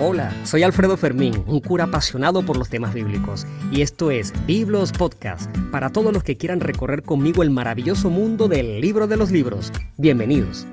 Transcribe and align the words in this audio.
Hola, 0.00 0.34
soy 0.44 0.64
Alfredo 0.64 0.96
Fermín, 0.96 1.44
un 1.46 1.60
cura 1.60 1.84
apasionado 1.84 2.44
por 2.44 2.56
los 2.56 2.68
temas 2.68 2.92
bíblicos, 2.92 3.46
y 3.70 3.82
esto 3.82 4.10
es 4.10 4.32
Biblos 4.44 4.90
Podcast, 4.90 5.48
para 5.70 5.90
todos 5.90 6.12
los 6.12 6.24
que 6.24 6.36
quieran 6.36 6.58
recorrer 6.58 7.04
conmigo 7.04 7.44
el 7.44 7.50
maravilloso 7.50 8.10
mundo 8.10 8.48
del 8.48 8.80
libro 8.80 9.06
de 9.06 9.16
los 9.16 9.30
libros. 9.30 9.72
Bienvenidos. 9.96 10.66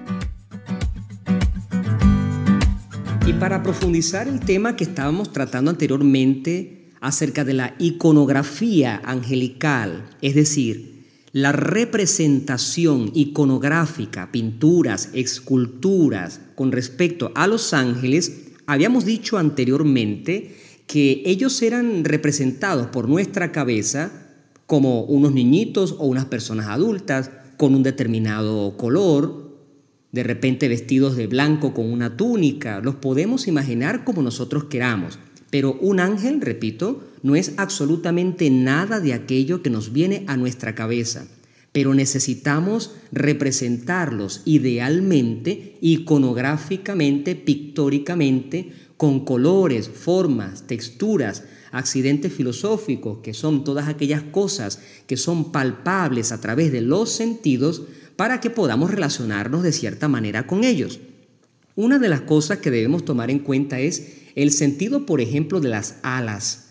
Y 3.28 3.34
para 3.34 3.62
profundizar 3.62 4.28
el 4.28 4.40
tema 4.40 4.76
que 4.76 4.86
estábamos 4.86 5.32
tratando 5.32 5.70
anteriormente 5.70 6.90
acerca 7.00 7.46
de 7.46 7.54
la 7.54 7.76
iconografía 7.78 9.04
angelical, 9.06 10.10
es 10.24 10.34
decir, 10.34 11.06
la 11.32 11.52
representación 11.52 13.12
iconográfica, 13.14 14.32
pinturas, 14.32 15.10
esculturas 15.14 16.42
con 16.56 16.72
respecto 16.72 17.32
a 17.36 17.46
los 17.46 17.76
ángeles, 17.76 18.48
Habíamos 18.66 19.06
dicho 19.06 19.38
anteriormente 19.38 20.56
que 20.88 21.24
ellos 21.26 21.62
eran 21.62 22.04
representados 22.04 22.88
por 22.88 23.08
nuestra 23.08 23.52
cabeza 23.52 24.12
como 24.66 25.04
unos 25.04 25.34
niñitos 25.34 25.96
o 25.98 26.06
unas 26.06 26.26
personas 26.26 26.68
adultas 26.68 27.32
con 27.58 27.76
un 27.76 27.84
determinado 27.84 28.78
color, 28.78 29.58
de 30.12 30.24
repente 30.24 30.68
vestidos 30.68 31.16
de 31.16 31.28
blanco 31.28 31.74
con 31.74 31.92
una 31.92 32.18
túnica. 32.18 32.80
Los 32.82 32.96
podemos 32.96 33.48
imaginar 33.48 34.04
como 34.04 34.22
nosotros 34.22 34.66
queramos. 34.66 35.20
Pero 35.50 35.74
un 35.82 36.00
ángel, 36.00 36.42
repito, 36.42 37.04
no 37.24 37.36
es 37.36 37.54
absolutamente 37.58 38.50
nada 38.50 39.00
de 39.00 39.14
aquello 39.14 39.62
que 39.62 39.70
nos 39.70 39.92
viene 39.92 40.24
a 40.28 40.38
nuestra 40.38 40.76
cabeza 40.76 41.28
pero 41.72 41.94
necesitamos 41.94 42.92
representarlos 43.12 44.42
idealmente, 44.46 45.78
iconográficamente, 45.82 47.36
pictóricamente, 47.36 48.74
con 48.98 49.26
colores, 49.26 49.90
formas, 49.90 50.68
texturas, 50.68 51.44
accidentes 51.72 52.34
filosóficos, 52.34 53.20
que 53.24 53.34
son 53.34 53.64
todas 53.64 53.88
aquellas 53.88 54.22
cosas 54.22 54.80
que 55.08 55.18
son 55.18 55.52
palpables 55.52 56.32
a 56.32 56.42
través 56.42 56.72
de 56.72 56.82
los 56.82 57.10
sentidos 57.12 57.84
para 58.16 58.40
que 58.42 58.50
podamos 58.50 58.92
relacionarnos 58.92 59.64
de 59.64 59.72
cierta 59.72 60.08
manera 60.08 60.46
con 60.46 60.64
ellos. 60.64 61.00
Una 61.76 61.98
de 61.98 62.10
las 62.10 62.22
cosas 62.22 62.60
que 62.60 62.70
debemos 62.70 63.06
tomar 63.06 63.32
en 63.32 63.40
cuenta 63.40 63.80
es 63.80 64.18
el 64.36 64.52
sentido, 64.52 65.06
por 65.06 65.22
ejemplo, 65.22 65.62
de 65.62 65.70
las 65.70 65.96
alas. 66.04 66.68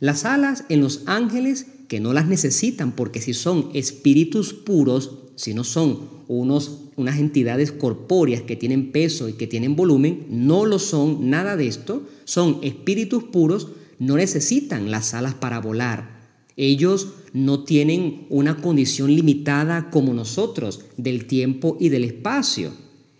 Las 0.00 0.24
alas 0.24 0.64
en 0.68 0.80
los 0.80 1.02
ángeles 1.06 1.66
que 1.88 2.00
no 2.00 2.12
las 2.12 2.26
necesitan, 2.26 2.92
porque 2.92 3.20
si 3.20 3.34
son 3.34 3.70
espíritus 3.74 4.52
puros, 4.52 5.18
si 5.36 5.54
no 5.54 5.64
son 5.64 6.14
unos, 6.28 6.80
unas 6.96 7.18
entidades 7.18 7.72
corpóreas 7.72 8.42
que 8.42 8.56
tienen 8.56 8.92
peso 8.92 9.28
y 9.28 9.34
que 9.34 9.46
tienen 9.46 9.76
volumen, 9.76 10.26
no 10.28 10.64
lo 10.64 10.78
son, 10.78 11.28
nada 11.30 11.56
de 11.56 11.66
esto, 11.66 12.02
son 12.24 12.58
espíritus 12.62 13.24
puros, 13.24 13.68
no 13.98 14.16
necesitan 14.16 14.90
las 14.90 15.14
alas 15.14 15.34
para 15.34 15.60
volar. 15.60 16.14
Ellos 16.56 17.08
no 17.32 17.64
tienen 17.64 18.26
una 18.30 18.56
condición 18.56 19.14
limitada 19.14 19.90
como 19.90 20.14
nosotros 20.14 20.84
del 20.96 21.26
tiempo 21.26 21.76
y 21.80 21.88
del 21.88 22.04
espacio. 22.04 22.72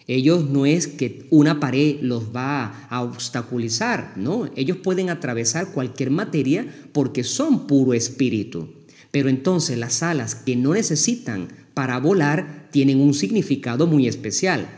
Ellos 0.07 0.51
no 0.51 0.67
es 0.67 0.87
que 0.87 1.27
una 1.31 1.61
pared 1.61 1.97
los 2.03 2.35
va 2.35 2.87
a 2.91 3.03
obstaculizar, 3.03 4.13
no, 4.17 4.51
ellos 4.55 4.77
pueden 4.77 5.09
atravesar 5.09 5.73
cualquier 5.73 6.11
materia 6.11 6.67
porque 6.93 7.25
son 7.25 7.67
puro 7.67 7.95
espíritu. 7.95 8.69
Pero 9.11 9.29
entonces 9.29 9.79
las 9.79 10.03
alas 10.03 10.35
que 10.35 10.57
no 10.57 10.75
necesitan 10.75 11.49
para 11.73 11.99
volar 11.99 12.69
tienen 12.71 13.01
un 13.01 13.15
significado 13.15 13.87
muy 13.87 14.07
especial. 14.07 14.69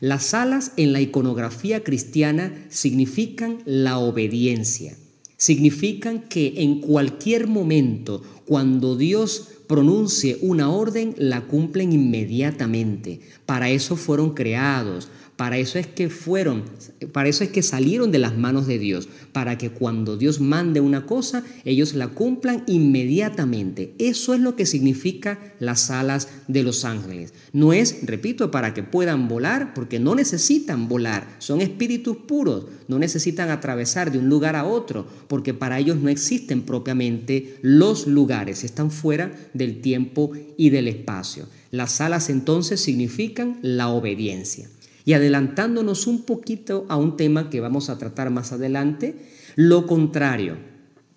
Las 0.00 0.34
alas 0.34 0.72
en 0.76 0.92
la 0.92 1.00
iconografía 1.00 1.82
cristiana 1.82 2.66
significan 2.68 3.58
la 3.64 3.98
obediencia. 3.98 4.96
Significan 5.38 6.28
que 6.28 6.54
en 6.58 6.80
cualquier 6.80 7.46
momento, 7.46 8.22
cuando 8.44 8.96
Dios 8.96 9.48
pronuncie 9.66 10.38
una 10.40 10.70
orden, 10.70 11.14
la 11.18 11.42
cumplen 11.42 11.92
inmediatamente. 11.92 13.20
Para 13.44 13.70
eso 13.70 13.96
fueron 13.96 14.34
creados, 14.34 15.08
para 15.36 15.58
eso 15.58 15.78
es 15.78 15.86
que 15.86 16.08
fueron, 16.08 16.64
para 17.12 17.28
eso 17.28 17.44
es 17.44 17.50
que 17.50 17.62
salieron 17.62 18.10
de 18.10 18.18
las 18.18 18.38
manos 18.38 18.66
de 18.66 18.78
Dios, 18.78 19.06
para 19.32 19.58
que 19.58 19.68
cuando 19.68 20.16
Dios 20.16 20.40
mande 20.40 20.80
una 20.80 21.04
cosa, 21.04 21.44
ellos 21.66 21.94
la 21.94 22.08
cumplan 22.08 22.64
inmediatamente. 22.66 23.94
Eso 23.98 24.32
es 24.32 24.40
lo 24.40 24.56
que 24.56 24.64
significa 24.64 25.38
las 25.60 25.90
alas 25.90 26.28
de 26.48 26.62
los 26.62 26.86
ángeles. 26.86 27.34
No 27.52 27.74
es, 27.74 28.06
repito, 28.06 28.50
para 28.50 28.72
que 28.72 28.82
puedan 28.82 29.28
volar, 29.28 29.74
porque 29.74 30.00
no 30.00 30.14
necesitan 30.14 30.88
volar, 30.88 31.36
son 31.38 31.60
espíritus 31.60 32.16
puros, 32.16 32.66
no 32.88 32.98
necesitan 32.98 33.50
atravesar 33.50 34.10
de 34.10 34.18
un 34.18 34.30
lugar 34.30 34.56
a 34.56 34.64
otro, 34.64 35.06
porque 35.28 35.52
para 35.52 35.78
ellos 35.78 35.98
no 35.98 36.08
existen 36.08 36.62
propiamente 36.62 37.58
los 37.60 38.06
lugares, 38.06 38.64
están 38.64 38.90
fuera 38.90 39.32
del 39.52 39.82
tiempo 39.82 40.32
y 40.56 40.70
del 40.70 40.88
espacio. 40.88 41.46
Las 41.70 42.00
alas 42.00 42.30
entonces 42.30 42.80
significan 42.80 43.58
la 43.60 43.88
obediencia. 43.88 44.70
Y 45.06 45.14
adelantándonos 45.14 46.06
un 46.06 46.24
poquito 46.24 46.84
a 46.88 46.96
un 46.96 47.16
tema 47.16 47.48
que 47.48 47.60
vamos 47.60 47.88
a 47.88 47.96
tratar 47.96 48.28
más 48.30 48.52
adelante, 48.52 49.16
lo 49.54 49.86
contrario, 49.86 50.58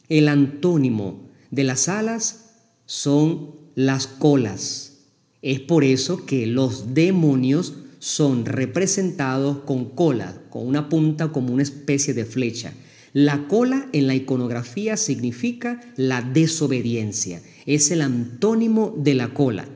el 0.07 0.29
antónimo 0.29 1.27
de 1.49 1.63
las 1.63 1.89
alas 1.89 2.51
son 2.85 3.55
las 3.73 4.05
colas. 4.05 5.07
Es 5.41 5.59
por 5.59 5.83
eso 5.83 6.25
que 6.25 6.45
los 6.45 6.93
demonios 6.93 7.73
son 7.97 8.45
representados 8.45 9.57
con 9.65 9.89
cola, 9.89 10.39
con 10.51 10.67
una 10.67 10.87
punta 10.87 11.31
como 11.31 11.51
una 11.51 11.63
especie 11.63 12.13
de 12.13 12.25
flecha. 12.25 12.73
La 13.13 13.47
cola 13.47 13.89
en 13.91 14.05
la 14.05 14.13
iconografía 14.13 14.97
significa 14.97 15.81
la 15.97 16.21
desobediencia, 16.21 17.41
es 17.65 17.89
el 17.89 18.01
antónimo 18.01 18.93
de 18.95 19.15
la 19.15 19.33
cola. 19.33 19.67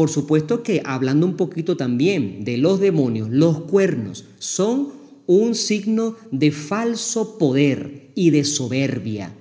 Por 0.00 0.08
supuesto 0.08 0.62
que 0.62 0.80
hablando 0.86 1.26
un 1.26 1.36
poquito 1.36 1.76
también 1.76 2.42
de 2.42 2.56
los 2.56 2.80
demonios, 2.80 3.28
los 3.28 3.60
cuernos 3.64 4.24
son 4.38 4.94
un 5.26 5.54
signo 5.54 6.16
de 6.30 6.52
falso 6.52 7.36
poder 7.36 8.10
y 8.14 8.30
de 8.30 8.44
soberbia. 8.44 9.34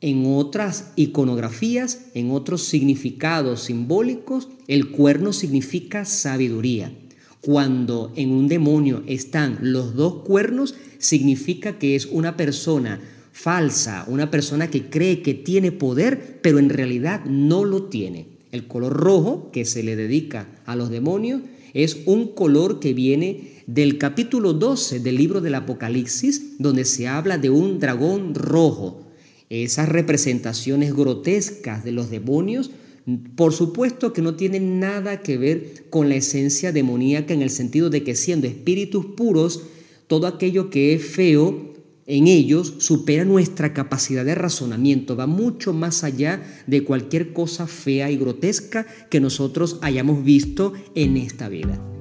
En 0.00 0.24
otras 0.24 0.92
iconografías, 0.94 2.12
en 2.14 2.30
otros 2.30 2.62
significados 2.62 3.62
simbólicos, 3.62 4.50
el 4.68 4.92
cuerno 4.92 5.32
significa 5.32 6.04
sabiduría. 6.04 6.96
Cuando 7.40 8.12
en 8.14 8.30
un 8.30 8.46
demonio 8.46 9.02
están 9.08 9.58
los 9.62 9.96
dos 9.96 10.22
cuernos, 10.22 10.76
significa 10.98 11.76
que 11.80 11.96
es 11.96 12.06
una 12.06 12.36
persona 12.36 13.00
falsa, 13.32 14.04
una 14.06 14.30
persona 14.30 14.70
que 14.70 14.88
cree 14.88 15.22
que 15.22 15.34
tiene 15.34 15.72
poder, 15.72 16.38
pero 16.40 16.60
en 16.60 16.68
realidad 16.68 17.24
no 17.24 17.64
lo 17.64 17.86
tiene. 17.86 18.33
El 18.54 18.68
color 18.68 18.92
rojo 18.92 19.50
que 19.50 19.64
se 19.64 19.82
le 19.82 19.96
dedica 19.96 20.46
a 20.64 20.76
los 20.76 20.88
demonios 20.88 21.42
es 21.72 22.02
un 22.06 22.28
color 22.28 22.78
que 22.78 22.94
viene 22.94 23.64
del 23.66 23.98
capítulo 23.98 24.52
12 24.52 25.00
del 25.00 25.16
libro 25.16 25.40
del 25.40 25.56
Apocalipsis, 25.56 26.56
donde 26.60 26.84
se 26.84 27.08
habla 27.08 27.36
de 27.36 27.50
un 27.50 27.80
dragón 27.80 28.32
rojo. 28.32 29.08
Esas 29.50 29.88
representaciones 29.88 30.94
grotescas 30.94 31.82
de 31.82 31.90
los 31.90 32.10
demonios, 32.10 32.70
por 33.34 33.52
supuesto 33.52 34.12
que 34.12 34.22
no 34.22 34.36
tienen 34.36 34.78
nada 34.78 35.20
que 35.20 35.36
ver 35.36 35.86
con 35.90 36.08
la 36.08 36.14
esencia 36.14 36.70
demoníaca 36.70 37.34
en 37.34 37.42
el 37.42 37.50
sentido 37.50 37.90
de 37.90 38.04
que 38.04 38.14
siendo 38.14 38.46
espíritus 38.46 39.04
puros, 39.16 39.62
todo 40.06 40.28
aquello 40.28 40.70
que 40.70 40.94
es 40.94 41.04
feo 41.04 41.73
en 42.06 42.26
ellos 42.26 42.74
supera 42.78 43.24
nuestra 43.24 43.72
capacidad 43.72 44.24
de 44.24 44.34
razonamiento, 44.34 45.16
va 45.16 45.26
mucho 45.26 45.72
más 45.72 46.04
allá 46.04 46.42
de 46.66 46.84
cualquier 46.84 47.32
cosa 47.32 47.66
fea 47.66 48.10
y 48.10 48.16
grotesca 48.16 48.86
que 49.10 49.20
nosotros 49.20 49.78
hayamos 49.82 50.24
visto 50.24 50.74
en 50.94 51.16
esta 51.16 51.48
vida. 51.48 51.93